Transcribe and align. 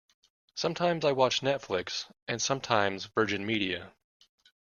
Sometimes 0.55 1.05
I 1.05 1.11
watch 1.11 1.41
Netflix, 1.41 2.11
and 2.27 2.41
sometimes 2.41 3.05
Virgin 3.05 3.45
Media. 3.45 3.93